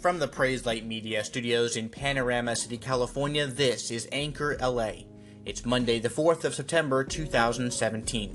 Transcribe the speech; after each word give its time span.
From 0.00 0.18
the 0.18 0.28
Praise 0.28 0.64
Light 0.64 0.86
Media 0.86 1.22
studios 1.22 1.76
in 1.76 1.90
Panorama 1.90 2.56
City, 2.56 2.78
California, 2.78 3.46
this 3.46 3.90
is 3.90 4.08
Anchor 4.10 4.56
LA. 4.58 4.92
It's 5.44 5.66
Monday, 5.66 5.98
the 5.98 6.08
4th 6.08 6.44
of 6.44 6.54
September, 6.54 7.04
2017. 7.04 8.34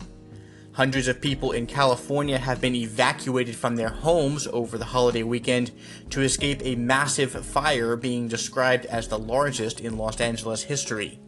Hundreds 0.74 1.08
of 1.08 1.20
people 1.20 1.54
in 1.54 1.66
California 1.66 2.38
have 2.38 2.62
been 2.62 2.76
evacuated 2.76 3.56
from 3.56 3.76
their 3.78 3.90
homes 3.90 4.46
over 4.54 4.78
the 4.78 4.86
holiday 4.86 5.24
weekend 5.24 5.72
to 6.12 6.22
escape 6.22 6.62
a 6.64 6.76
massive 6.76 7.32
fire 7.32 7.96
being 7.96 8.28
described 8.28 8.86
as 8.86 9.08
the 9.08 9.18
largest 9.18 9.80
in 9.80 9.98
Los 9.98 10.22
Angeles 10.22 10.62
history. 10.62 11.20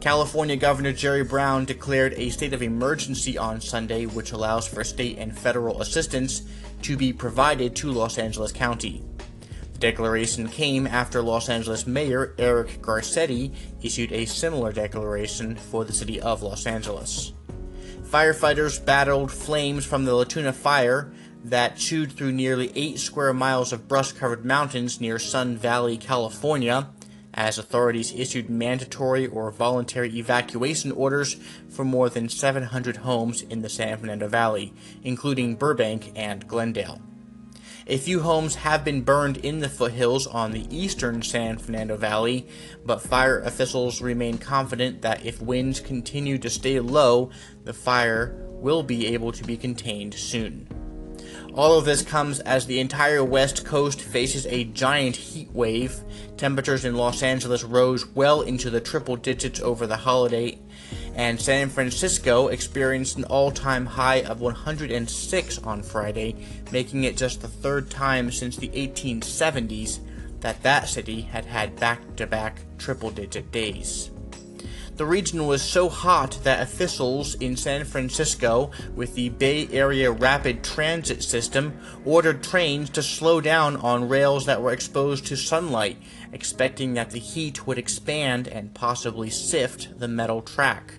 California 0.00 0.56
Governor 0.56 0.92
Jerry 0.92 1.22
Brown 1.22 1.64
declared 1.64 2.14
a 2.14 2.30
state 2.30 2.52
of 2.52 2.62
emergency 2.62 3.38
on 3.38 3.60
Sunday, 3.60 4.06
which 4.06 4.32
allows 4.32 4.66
for 4.66 4.82
state 4.82 5.18
and 5.18 5.38
federal 5.38 5.80
assistance 5.80 6.42
to 6.82 6.96
be 6.96 7.12
provided 7.12 7.76
to 7.76 7.92
Los 7.92 8.18
Angeles 8.18 8.50
County. 8.50 9.04
Declaration 9.78 10.48
came 10.48 10.88
after 10.88 11.22
Los 11.22 11.48
Angeles 11.48 11.86
Mayor 11.86 12.34
Eric 12.36 12.82
Garcetti 12.82 13.54
issued 13.80 14.12
a 14.12 14.24
similar 14.24 14.72
declaration 14.72 15.54
for 15.54 15.84
the 15.84 15.92
city 15.92 16.20
of 16.20 16.42
Los 16.42 16.66
Angeles. 16.66 17.32
Firefighters 18.02 18.84
battled 18.84 19.30
flames 19.30 19.84
from 19.84 20.04
the 20.04 20.14
La 20.14 20.24
Tuna 20.24 20.52
fire 20.52 21.12
that 21.44 21.76
chewed 21.76 22.10
through 22.10 22.32
nearly 22.32 22.72
8 22.74 22.98
square 22.98 23.32
miles 23.32 23.72
of 23.72 23.86
brush 23.86 24.10
covered 24.12 24.44
mountains 24.44 25.00
near 25.00 25.18
Sun 25.18 25.58
Valley, 25.58 25.96
California, 25.96 26.88
as 27.32 27.56
authorities 27.56 28.12
issued 28.12 28.50
mandatory 28.50 29.28
or 29.28 29.52
voluntary 29.52 30.08
evacuation 30.18 30.90
orders 30.90 31.36
for 31.68 31.84
more 31.84 32.10
than 32.10 32.28
700 32.28 32.96
homes 32.96 33.42
in 33.42 33.62
the 33.62 33.68
San 33.68 33.96
Fernando 33.98 34.26
Valley, 34.26 34.72
including 35.04 35.54
Burbank 35.54 36.10
and 36.16 36.48
Glendale. 36.48 37.00
A 37.90 37.96
few 37.96 38.20
homes 38.20 38.56
have 38.56 38.84
been 38.84 39.00
burned 39.00 39.38
in 39.38 39.60
the 39.60 39.68
foothills 39.70 40.26
on 40.26 40.52
the 40.52 40.66
eastern 40.68 41.22
San 41.22 41.56
Fernando 41.56 41.96
Valley, 41.96 42.46
but 42.84 43.00
fire 43.00 43.40
officials 43.40 44.02
remain 44.02 44.36
confident 44.36 45.00
that 45.00 45.24
if 45.24 45.40
winds 45.40 45.80
continue 45.80 46.36
to 46.36 46.50
stay 46.50 46.78
low, 46.80 47.30
the 47.64 47.72
fire 47.72 48.34
will 48.50 48.82
be 48.82 49.06
able 49.06 49.32
to 49.32 49.42
be 49.42 49.56
contained 49.56 50.12
soon. 50.12 50.68
All 51.54 51.78
of 51.78 51.86
this 51.86 52.02
comes 52.02 52.40
as 52.40 52.66
the 52.66 52.78
entire 52.78 53.24
West 53.24 53.64
Coast 53.64 54.02
faces 54.02 54.44
a 54.46 54.64
giant 54.64 55.16
heat 55.16 55.50
wave. 55.52 55.98
Temperatures 56.36 56.84
in 56.84 56.94
Los 56.94 57.22
Angeles 57.22 57.64
rose 57.64 58.06
well 58.06 58.42
into 58.42 58.68
the 58.68 58.82
triple 58.82 59.16
digits 59.16 59.60
over 59.60 59.86
the 59.86 59.96
holiday, 59.96 60.58
and 61.18 61.40
San 61.40 61.68
Francisco 61.68 62.46
experienced 62.46 63.18
an 63.18 63.24
all 63.24 63.50
time 63.50 63.84
high 63.84 64.22
of 64.22 64.40
106 64.40 65.58
on 65.58 65.82
Friday, 65.82 66.36
making 66.70 67.02
it 67.02 67.16
just 67.16 67.42
the 67.42 67.48
third 67.48 67.90
time 67.90 68.30
since 68.30 68.56
the 68.56 68.68
1870s 68.68 69.98
that 70.38 70.62
that 70.62 70.88
city 70.88 71.22
had 71.22 71.44
had 71.44 71.74
back 71.74 72.14
to 72.14 72.24
back 72.24 72.60
triple 72.78 73.10
digit 73.10 73.50
days. 73.50 74.12
The 74.94 75.06
region 75.06 75.48
was 75.48 75.60
so 75.60 75.88
hot 75.88 76.38
that 76.44 76.62
officials 76.62 77.34
in 77.34 77.56
San 77.56 77.84
Francisco, 77.84 78.70
with 78.94 79.16
the 79.16 79.28
Bay 79.28 79.68
Area 79.72 80.12
Rapid 80.12 80.62
Transit 80.62 81.24
System, 81.24 81.80
ordered 82.04 82.44
trains 82.44 82.90
to 82.90 83.02
slow 83.02 83.40
down 83.40 83.76
on 83.76 84.08
rails 84.08 84.46
that 84.46 84.62
were 84.62 84.72
exposed 84.72 85.26
to 85.26 85.36
sunlight, 85.36 85.98
expecting 86.32 86.94
that 86.94 87.10
the 87.10 87.18
heat 87.18 87.66
would 87.66 87.78
expand 87.78 88.46
and 88.46 88.74
possibly 88.74 89.30
sift 89.30 89.98
the 89.98 90.08
metal 90.08 90.42
track 90.42 90.94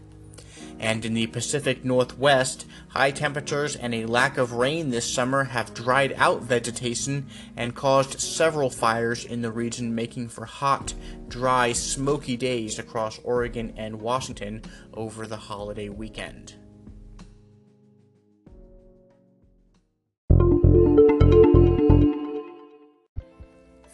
and 0.80 1.04
in 1.04 1.14
the 1.14 1.28
Pacific 1.28 1.84
Northwest, 1.84 2.66
high 2.90 3.12
temperatures 3.12 3.76
and 3.76 3.94
a 3.94 4.06
lack 4.06 4.38
of 4.38 4.54
rain 4.54 4.90
this 4.90 5.12
summer 5.12 5.44
have 5.44 5.74
dried 5.74 6.14
out 6.18 6.42
vegetation 6.42 7.28
and 7.58 7.76
caused 7.76 8.20
several 8.20 8.70
fires 8.70 9.26
in 9.26 9.42
the 9.42 9.52
region, 9.52 9.94
making 9.94 10.30
for 10.30 10.46
hot, 10.46 10.94
dry, 11.28 11.74
smoky 11.74 12.38
days 12.38 12.80
across 12.80 13.20
Oregon 13.24 13.74
and 13.76 14.02
Washington 14.02 14.62
over 14.94 15.28
the 15.28 15.38
holiday 15.38 15.90
weekend. 15.90 16.56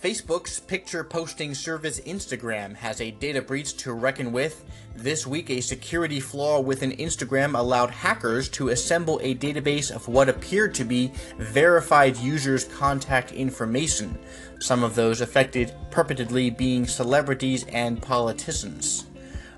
Facebook's 0.06 0.60
picture 0.60 1.04
posting 1.04 1.56
service 1.56 2.00
Instagram 2.02 2.76
has 2.76 3.02
a 3.02 3.10
data 3.10 3.42
breach 3.42 3.76
to 3.76 3.92
reckon 3.92 4.32
with. 4.32 4.64
This 4.96 5.26
week, 5.26 5.50
a 5.50 5.62
security 5.62 6.20
flaw 6.20 6.60
within 6.60 6.92
Instagram 6.92 7.58
allowed 7.58 7.90
hackers 7.90 8.48
to 8.50 8.70
assemble 8.70 9.20
a 9.24 9.34
database 9.34 9.90
of 9.90 10.08
what 10.08 10.30
appeared 10.30 10.76
to 10.76 10.84
be 10.84 11.12
verified 11.40 12.18
users' 12.18 12.66
contact 12.66 13.32
information, 13.32 14.16
some 14.60 14.84
of 14.84 14.94
those 14.94 15.22
affected 15.22 15.74
purportedly 15.90 16.56
being 16.56 16.86
celebrities 16.86 17.66
and 17.70 18.00
politicians. 18.00 19.08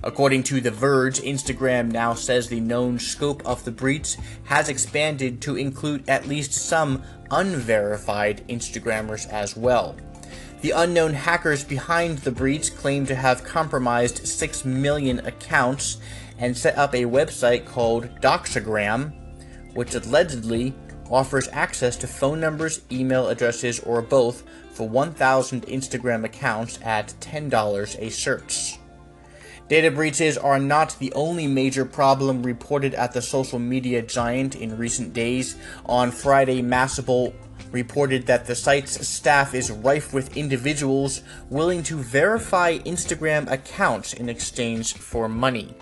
According 0.02 0.44
to 0.44 0.62
The 0.62 0.72
Verge, 0.72 1.20
Instagram 1.20 1.92
now 1.92 2.14
says 2.14 2.48
the 2.48 2.62
known 2.62 3.00
scope 3.00 3.46
of 3.46 3.66
the 3.66 3.72
breach 3.72 4.16
has 4.46 4.70
expanded 4.70 5.42
to 5.42 5.58
include 5.58 6.08
at 6.08 6.26
least 6.26 6.54
some 6.54 7.04
unverified 7.32 8.48
Instagrammers 8.48 9.28
as 9.28 9.58
well. 9.58 9.98
The 10.62 10.72
unknown 10.72 11.14
hackers 11.14 11.64
behind 11.64 12.20
the 12.20 12.32
breach 12.32 12.76
claim 12.76 13.06
to 13.06 13.16
have 13.16 13.44
compromised 13.44 14.28
6 14.28 14.66
million 14.66 15.20
accounts 15.20 15.98
and 16.40 16.58
set 16.58 16.76
up 16.78 16.96
a 16.96 17.04
website 17.04 17.66
called 17.66 18.10
Doxagram, 18.22 19.14
which 19.76 19.94
allegedly 19.94 20.74
offers 21.12 21.48
access 21.52 21.96
to 21.98 22.08
phone 22.08 22.40
numbers, 22.40 22.82
email 22.92 23.28
addresses, 23.28 23.80
or 23.82 24.02
both 24.02 24.44
for 24.72 24.90
1,000 24.90 25.62
Instagram 25.68 26.26
accounts 26.26 26.80
at 26.82 27.14
$10 27.20 28.00
a 28.00 28.10
search. 28.10 28.80
Data 29.68 29.92
breaches 29.92 30.38
are 30.38 30.60
not 30.60 30.98
the 30.98 31.14
only 31.14 31.46
major 31.46 31.86
problem 31.86 32.42
reported 32.42 32.96
at 32.96 33.12
the 33.12 33.22
social 33.22 33.60
media 33.60 34.02
giant 34.02 34.56
in 34.56 34.78
recent 34.78 35.14
days. 35.14 35.58
On 35.86 36.10
Friday, 36.10 36.62
Mashable 36.62 37.34
reported 37.72 38.26
that 38.26 38.46
the 38.46 38.56
site's 38.56 39.08
staff 39.08 39.54
is 39.54 39.72
rife 39.72 40.14
with 40.14 40.38
individuals 40.38 41.22
willing 41.50 41.84
to 41.84 41.98
verify 41.98 42.78
Instagram 42.80 43.50
accounts 43.52 44.14
in 44.14 44.30
exchange 44.30 44.94
for 44.94 45.28
money. 45.28 45.76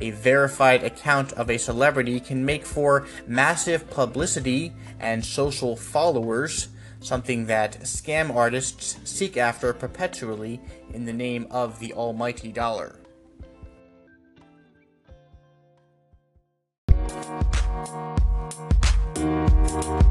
A 0.00 0.10
verified 0.12 0.84
account 0.84 1.32
of 1.32 1.50
a 1.50 1.58
celebrity 1.58 2.20
can 2.20 2.44
make 2.44 2.64
for 2.64 3.06
massive 3.26 3.90
publicity 3.90 4.72
and 5.00 5.24
social 5.24 5.76
followers, 5.76 6.68
something 7.00 7.46
that 7.46 7.80
scam 7.80 8.34
artists 8.34 8.98
seek 9.04 9.36
after 9.36 9.72
perpetually 9.72 10.60
in 10.92 11.04
the 11.04 11.12
name 11.12 11.46
of 11.50 11.78
the 11.80 11.92
almighty 11.92 12.52
dollar. 12.52 12.96
Well, 19.78 20.02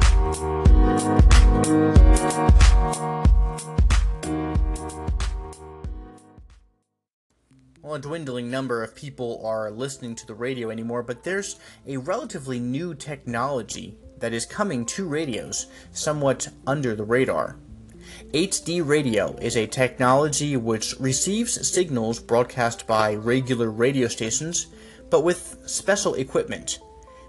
a 7.95 7.99
dwindling 7.99 8.49
number 8.49 8.81
of 8.81 8.95
people 8.95 9.41
are 9.43 9.69
listening 9.69 10.15
to 10.15 10.25
the 10.25 10.35
radio 10.35 10.69
anymore, 10.69 11.03
but 11.03 11.23
there's 11.23 11.57
a 11.85 11.97
relatively 11.97 12.59
new 12.59 12.93
technology 12.93 13.97
that 14.19 14.31
is 14.31 14.45
coming 14.45 14.85
to 14.85 15.05
radios, 15.05 15.65
somewhat 15.91 16.47
under 16.65 16.95
the 16.95 17.03
radar. 17.03 17.57
HD 18.33 18.87
radio 18.87 19.35
is 19.41 19.57
a 19.57 19.67
technology 19.67 20.55
which 20.55 20.95
receives 20.97 21.67
signals 21.67 22.19
broadcast 22.19 22.87
by 22.87 23.15
regular 23.15 23.69
radio 23.69 24.07
stations, 24.07 24.67
but 25.09 25.25
with 25.25 25.57
special 25.65 26.13
equipment. 26.13 26.79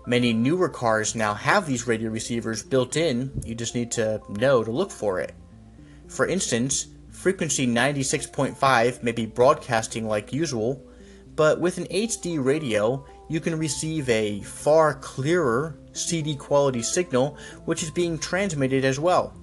Many 0.08 0.32
newer 0.32 0.70
cars 0.70 1.14
now 1.14 1.34
have 1.34 1.66
these 1.66 1.86
radio 1.86 2.08
receivers 2.08 2.62
built 2.62 2.96
in, 2.96 3.30
you 3.44 3.54
just 3.54 3.74
need 3.74 3.90
to 3.90 4.22
know 4.30 4.64
to 4.64 4.70
look 4.70 4.90
for 4.90 5.20
it. 5.20 5.34
For 6.06 6.26
instance, 6.26 6.86
frequency 7.10 7.66
96.5 7.66 9.02
may 9.02 9.12
be 9.12 9.26
broadcasting 9.26 10.08
like 10.08 10.32
usual, 10.32 10.82
but 11.36 11.60
with 11.60 11.76
an 11.76 11.84
HD 11.88 12.42
radio, 12.42 13.04
you 13.28 13.38
can 13.38 13.58
receive 13.58 14.08
a 14.08 14.40
far 14.40 14.94
clearer 14.94 15.78
CD 15.92 16.34
quality 16.34 16.80
signal 16.80 17.36
which 17.66 17.82
is 17.82 17.90
being 17.90 18.18
transmitted 18.18 18.86
as 18.86 18.98
well. 18.98 19.34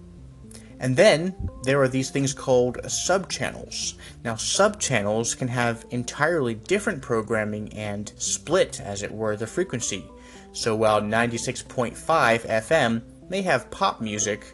And 0.79 0.97
then 0.97 1.35
there 1.61 1.79
are 1.79 1.87
these 1.87 2.09
things 2.09 2.33
called 2.33 2.79
subchannels. 2.85 3.99
Now, 4.23 4.33
subchannels 4.33 5.37
can 5.37 5.47
have 5.47 5.85
entirely 5.91 6.55
different 6.55 7.03
programming 7.03 7.71
and 7.73 8.11
split, 8.17 8.81
as 8.81 9.03
it 9.03 9.11
were, 9.11 9.37
the 9.37 9.45
frequency. 9.45 10.09
So 10.55 10.73
while 10.73 11.01
96.5 11.01 11.95
FM 11.97 13.01
may 13.29 13.41
have 13.41 13.69
pop 13.71 13.99
music, 13.99 14.53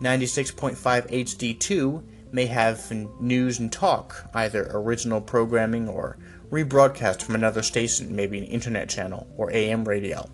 96.5 0.00 0.76
HD2 0.78 2.02
may 2.30 2.46
have 2.46 2.88
news 3.20 3.58
and 3.58 3.70
talk, 3.72 4.30
either 4.34 4.70
original 4.72 5.20
programming 5.20 5.88
or 5.88 6.16
rebroadcast 6.52 7.22
from 7.22 7.34
another 7.34 7.62
station, 7.62 8.14
maybe 8.14 8.38
an 8.38 8.44
internet 8.44 8.88
channel 8.88 9.26
or 9.36 9.52
AM 9.52 9.84
radio. 9.84 10.30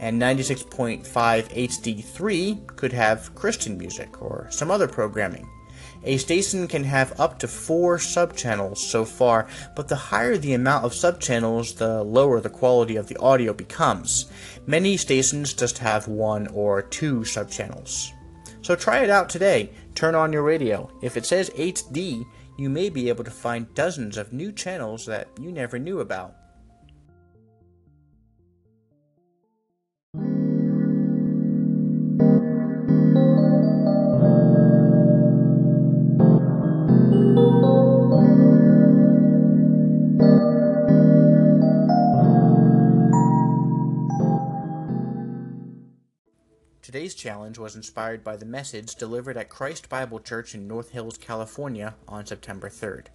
And 0.00 0.20
96.5 0.20 1.04
HD3 1.04 2.66
could 2.76 2.94
have 2.94 3.34
Christian 3.34 3.76
music 3.76 4.22
or 4.22 4.46
some 4.50 4.70
other 4.70 4.88
programming. 4.88 5.46
A 6.06 6.18
station 6.18 6.68
can 6.68 6.84
have 6.84 7.18
up 7.18 7.38
to 7.38 7.48
four 7.48 7.96
subchannels 7.96 8.76
so 8.76 9.06
far, 9.06 9.46
but 9.74 9.88
the 9.88 9.96
higher 9.96 10.36
the 10.36 10.52
amount 10.52 10.84
of 10.84 10.92
subchannels, 10.92 11.76
the 11.76 12.04
lower 12.04 12.40
the 12.40 12.50
quality 12.50 12.96
of 12.96 13.08
the 13.08 13.16
audio 13.16 13.54
becomes. 13.54 14.26
Many 14.66 14.98
stations 14.98 15.54
just 15.54 15.78
have 15.78 16.06
one 16.06 16.46
or 16.48 16.82
two 16.82 17.20
subchannels. 17.20 18.10
So 18.60 18.76
try 18.76 19.02
it 19.02 19.10
out 19.10 19.30
today. 19.30 19.70
Turn 19.94 20.14
on 20.14 20.32
your 20.32 20.42
radio. 20.42 20.90
If 21.00 21.16
it 21.16 21.24
says 21.24 21.48
HD, 21.50 22.26
you 22.58 22.68
may 22.68 22.90
be 22.90 23.08
able 23.08 23.24
to 23.24 23.30
find 23.30 23.74
dozens 23.74 24.18
of 24.18 24.32
new 24.32 24.52
channels 24.52 25.06
that 25.06 25.28
you 25.40 25.50
never 25.52 25.78
knew 25.78 26.00
about. 26.00 26.36
Today's 46.84 47.14
challenge 47.14 47.56
was 47.56 47.76
inspired 47.76 48.22
by 48.22 48.36
the 48.36 48.44
message 48.44 48.96
delivered 48.96 49.38
at 49.38 49.48
Christ 49.48 49.88
Bible 49.88 50.20
Church 50.20 50.54
in 50.54 50.68
North 50.68 50.90
Hills, 50.90 51.16
California 51.16 51.94
on 52.06 52.26
September 52.26 52.68
3rd. 52.68 53.06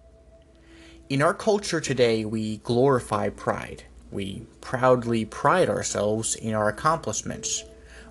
In 1.08 1.22
our 1.22 1.32
culture 1.32 1.80
today, 1.80 2.24
we 2.24 2.56
glorify 2.56 3.28
pride. 3.28 3.84
We 4.10 4.44
proudly 4.60 5.24
pride 5.24 5.68
ourselves 5.68 6.34
in 6.34 6.52
our 6.52 6.68
accomplishments, 6.68 7.62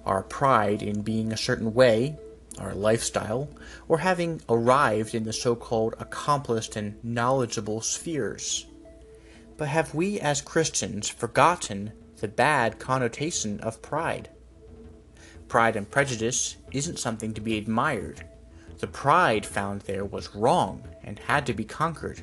our 0.06 0.24
pride 0.24 0.82
in 0.82 1.02
being 1.02 1.34
a 1.34 1.38
certain 1.38 1.74
way, 1.74 2.18
our 2.58 2.74
lifestyle, 2.74 3.50
or 3.90 3.98
having 3.98 4.42
arrived 4.48 5.14
in 5.14 5.26
the 5.26 5.34
so 5.34 5.58
called 5.58 5.94
accomplished 6.00 6.78
and 6.78 7.04
knowledgeable 7.04 7.82
spheres. 7.82 8.66
But 9.58 9.68
have 9.68 9.94
we 9.94 10.22
as 10.22 10.40
Christians 10.40 11.10
forgotten 11.10 11.92
the 12.22 12.30
bad 12.30 12.80
connotation 12.80 13.60
of 13.60 13.82
pride? 13.82 14.30
Pride 15.50 15.76
and 15.76 15.90
Prejudice 15.90 16.58
isn't 16.72 17.00
something 17.00 17.34
to 17.34 17.42
be 17.42 17.58
admired. 17.58 18.24
The 18.78 18.88
pride 18.88 19.46
found 19.46 19.82
there 19.82 20.06
was 20.06 20.36
wrong 20.36 20.84
and 21.04 21.18
had 21.18 21.48
to 21.48 21.54
be 21.54 21.66
conquered. 21.66 22.22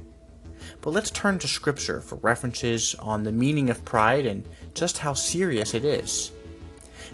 But 0.81 0.93
let's 0.93 1.11
turn 1.11 1.40
to 1.40 1.49
Scripture 1.49 2.00
for 2.00 2.17
references 2.17 2.94
on 3.00 3.25
the 3.25 3.32
meaning 3.32 3.69
of 3.69 3.84
pride 3.84 4.26
and 4.26 4.49
just 4.75 4.99
how 4.99 5.12
serious 5.12 5.75
it 5.75 5.84
is. 5.84 6.31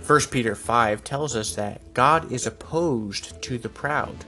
1 0.07 0.21
Peter 0.31 0.55
5 0.55 1.03
tells 1.03 1.35
us 1.35 1.55
that 1.55 1.95
God 1.95 2.31
is 2.31 2.47
opposed 2.47 3.41
to 3.43 3.57
the 3.57 3.71
proud. 3.71 4.27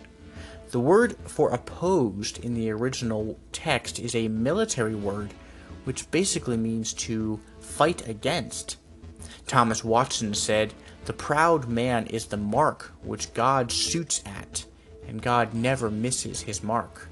The 0.71 0.81
word 0.81 1.17
for 1.27 1.51
opposed 1.51 2.43
in 2.43 2.55
the 2.55 2.71
original 2.71 3.39
text 3.53 3.99
is 3.99 4.15
a 4.15 4.29
military 4.29 4.95
word 4.95 5.35
which 5.85 6.11
basically 6.11 6.57
means 6.57 6.95
to 6.95 7.39
fight 7.61 8.09
against. 8.09 8.79
Thomas 9.47 9.85
Watson 9.85 10.33
said, 10.33 10.73
the 11.07 11.13
proud 11.13 11.69
man 11.69 12.07
is 12.07 12.27
the 12.27 12.37
mark 12.37 12.93
which 13.03 13.35
God 13.35 13.71
shoots 13.71 14.23
at, 14.25 14.65
and 15.07 15.21
God 15.21 15.55
never 15.55 15.91
misses 15.91 16.43
his 16.43 16.63
mark. 16.63 17.09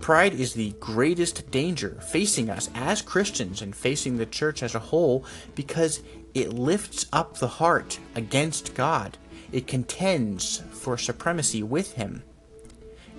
Pride 0.00 0.34
is 0.34 0.52
the 0.52 0.74
greatest 0.78 1.50
danger 1.50 1.98
facing 2.02 2.50
us 2.50 2.70
as 2.74 3.02
Christians 3.02 3.62
and 3.62 3.74
facing 3.74 4.16
the 4.16 4.26
church 4.26 4.62
as 4.62 4.74
a 4.74 4.80
whole 4.80 5.24
because 5.54 6.02
it 6.34 6.52
lifts 6.52 7.06
up 7.12 7.38
the 7.38 7.48
heart 7.48 7.98
against 8.14 8.74
God. 8.74 9.16
It 9.52 9.66
contends 9.66 10.62
for 10.70 10.98
supremacy 10.98 11.62
with 11.62 11.94
Him. 11.94 12.22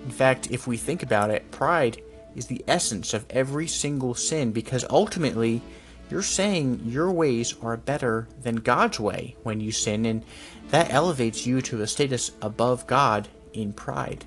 In 0.03 0.11
fact, 0.11 0.51
if 0.51 0.67
we 0.67 0.77
think 0.77 1.01
about 1.01 1.31
it, 1.31 1.49
pride 1.51 2.01
is 2.35 2.45
the 2.45 2.63
essence 2.67 3.13
of 3.13 3.25
every 3.29 3.67
single 3.67 4.13
sin 4.13 4.51
because 4.51 4.85
ultimately 4.89 5.61
you're 6.09 6.21
saying 6.21 6.81
your 6.85 7.11
ways 7.11 7.55
are 7.61 7.77
better 7.77 8.27
than 8.41 8.57
God's 8.57 8.99
way 8.99 9.35
when 9.43 9.59
you 9.59 9.71
sin, 9.71 10.05
and 10.05 10.23
that 10.69 10.91
elevates 10.91 11.45
you 11.45 11.61
to 11.63 11.81
a 11.81 11.87
status 11.87 12.31
above 12.41 12.87
God 12.87 13.27
in 13.53 13.73
pride. 13.73 14.25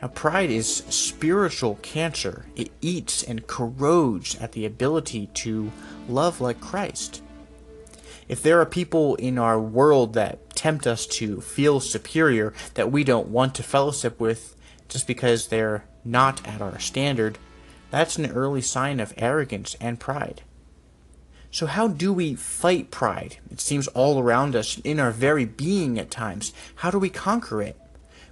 Now, 0.00 0.08
pride 0.08 0.50
is 0.50 0.76
spiritual 0.88 1.78
cancer. 1.82 2.46
It 2.56 2.70
eats 2.80 3.22
and 3.22 3.46
corrodes 3.46 4.34
at 4.36 4.52
the 4.52 4.64
ability 4.64 5.26
to 5.34 5.70
love 6.08 6.40
like 6.40 6.60
Christ. 6.60 7.22
If 8.26 8.42
there 8.42 8.60
are 8.60 8.66
people 8.66 9.16
in 9.16 9.38
our 9.38 9.60
world 9.60 10.14
that 10.14 10.54
tempt 10.54 10.86
us 10.86 11.04
to 11.06 11.40
feel 11.40 11.80
superior 11.80 12.54
that 12.74 12.90
we 12.90 13.04
don't 13.04 13.28
want 13.28 13.54
to 13.56 13.62
fellowship 13.62 14.20
with 14.20 14.56
just 14.88 15.06
because 15.06 15.48
they're 15.48 15.84
not 16.04 16.46
at 16.46 16.62
our 16.62 16.78
standard, 16.78 17.38
that's 17.90 18.18
an 18.18 18.30
early 18.30 18.60
sign 18.60 19.00
of 19.00 19.14
arrogance 19.16 19.76
and 19.80 19.98
pride. 19.98 20.42
So, 21.50 21.66
how 21.66 21.88
do 21.88 22.12
we 22.12 22.34
fight 22.36 22.90
pride? 22.90 23.38
It 23.50 23.60
seems 23.60 23.88
all 23.88 24.20
around 24.20 24.54
us, 24.54 24.78
in 24.78 25.00
our 25.00 25.10
very 25.10 25.44
being 25.44 25.98
at 25.98 26.10
times. 26.10 26.52
How 26.76 26.90
do 26.90 26.98
we 26.98 27.10
conquer 27.10 27.60
it? 27.60 27.76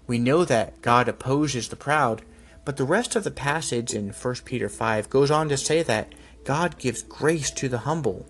We 0.06 0.19
know 0.19 0.44
that 0.44 0.81
God 0.82 1.08
opposes 1.08 1.69
the 1.69 1.76
proud, 1.76 2.22
but 2.64 2.76
the 2.76 2.84
rest 2.84 3.16
of 3.16 3.25
the 3.25 3.32
passage 3.32 3.93
in 3.93 4.10
1 4.10 4.34
Peter 4.44 4.69
5 4.69 5.10
goes 5.10 5.31
on 5.31 5.49
to 5.49 5.56
say 5.56 5.82
that 5.82 6.14
God 6.44 6.78
gives 6.78 7.02
grace 7.02 7.50
to 7.52 7.69
the 7.69 7.78
humble. 7.78 8.26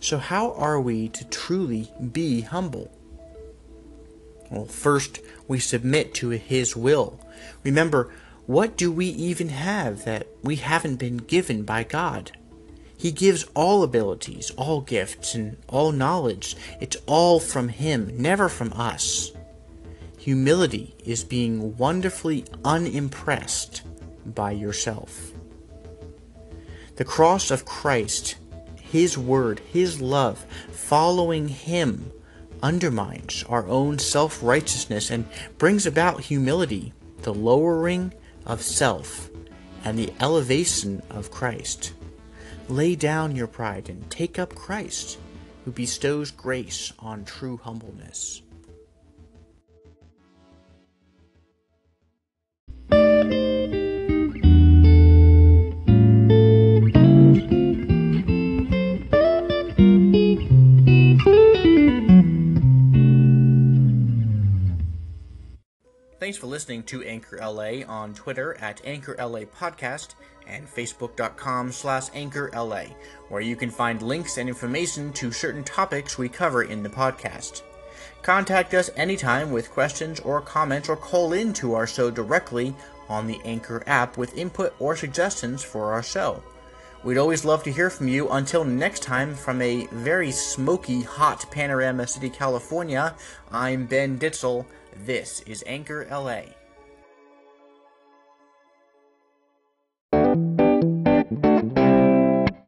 So, 0.00 0.18
how 0.18 0.52
are 0.52 0.80
we 0.80 1.08
to 1.08 1.24
truly 1.24 1.90
be 2.12 2.42
humble? 2.42 2.92
Well, 4.50 4.66
first, 4.66 5.20
we 5.48 5.58
submit 5.58 6.14
to 6.14 6.28
His 6.28 6.76
will. 6.76 7.18
Remember, 7.64 8.12
what 8.46 8.76
do 8.76 8.92
we 8.92 9.06
even 9.06 9.48
have 9.48 10.04
that 10.04 10.28
we 10.42 10.56
haven't 10.56 10.96
been 10.96 11.16
given 11.16 11.64
by 11.64 11.82
God? 11.82 12.30
He 12.96 13.10
gives 13.10 13.44
all 13.54 13.82
abilities, 13.82 14.50
all 14.56 14.80
gifts, 14.80 15.34
and 15.34 15.56
all 15.68 15.90
knowledge. 15.90 16.56
It's 16.80 16.96
all 17.06 17.40
from 17.40 17.68
Him, 17.68 18.10
never 18.16 18.48
from 18.48 18.72
us. 18.72 19.32
Humility 20.18 20.94
is 21.04 21.24
being 21.24 21.76
wonderfully 21.76 22.44
unimpressed 22.64 23.82
by 24.24 24.52
yourself. 24.52 25.32
The 26.96 27.04
cross 27.04 27.50
of 27.50 27.64
Christ, 27.64 28.36
His 28.80 29.18
Word, 29.18 29.60
His 29.72 30.00
love, 30.00 30.46
following 30.70 31.48
Him, 31.48 32.12
undermines 32.62 33.44
our 33.48 33.66
own 33.66 33.98
self 33.98 34.40
righteousness 34.42 35.10
and 35.10 35.26
brings 35.58 35.84
about 35.84 36.20
humility, 36.22 36.92
the 37.22 37.34
lowering 37.34 38.14
of 38.46 38.62
self, 38.62 39.28
and 39.84 39.98
the 39.98 40.12
elevation 40.20 41.02
of 41.10 41.30
Christ. 41.30 41.92
Lay 42.68 42.96
down 42.96 43.36
your 43.36 43.46
pride 43.46 43.88
and 43.88 44.10
take 44.10 44.38
up 44.38 44.54
Christ, 44.54 45.18
who 45.64 45.70
bestows 45.72 46.30
grace 46.30 46.92
on 46.98 47.24
true 47.24 47.58
humbleness. 47.58 48.42
Thanks 66.26 66.38
for 66.38 66.48
listening 66.48 66.82
to 66.86 67.04
Anchor 67.04 67.36
LA 67.36 67.86
on 67.86 68.12
Twitter 68.12 68.56
at 68.60 68.84
Anchor 68.84 69.14
LA 69.16 69.42
Podcast 69.42 70.16
and 70.48 70.66
Facebook.com 70.66 71.70
slash 71.70 72.08
Anchor 72.14 72.50
LA, 72.52 72.86
where 73.28 73.40
you 73.40 73.54
can 73.54 73.70
find 73.70 74.02
links 74.02 74.36
and 74.36 74.48
information 74.48 75.12
to 75.12 75.30
certain 75.30 75.62
topics 75.62 76.18
we 76.18 76.28
cover 76.28 76.64
in 76.64 76.82
the 76.82 76.88
podcast. 76.88 77.62
Contact 78.22 78.74
us 78.74 78.90
anytime 78.96 79.52
with 79.52 79.70
questions 79.70 80.18
or 80.18 80.40
comments 80.40 80.88
or 80.88 80.96
call 80.96 81.32
in 81.32 81.52
to 81.52 81.74
our 81.74 81.86
show 81.86 82.10
directly 82.10 82.74
on 83.08 83.28
the 83.28 83.40
Anchor 83.44 83.84
app 83.86 84.18
with 84.18 84.36
input 84.36 84.74
or 84.80 84.96
suggestions 84.96 85.62
for 85.62 85.92
our 85.92 86.02
show. 86.02 86.42
We'd 87.04 87.18
always 87.18 87.44
love 87.44 87.62
to 87.62 87.70
hear 87.70 87.88
from 87.88 88.08
you. 88.08 88.28
Until 88.30 88.64
next 88.64 89.04
time, 89.04 89.32
from 89.32 89.62
a 89.62 89.86
very 89.92 90.32
smoky, 90.32 91.02
hot 91.02 91.48
Panorama 91.52 92.04
City, 92.04 92.28
California, 92.28 93.14
I'm 93.52 93.86
Ben 93.86 94.18
Ditzel. 94.18 94.66
This 95.04 95.40
is 95.42 95.62
Anchor 95.66 96.06
LA. 96.10 96.55